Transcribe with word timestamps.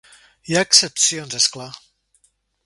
Hi 0.51 0.55
ha 0.55 0.63
excepcions, 0.67 1.37
és 1.41 1.47
clar. 1.57 1.69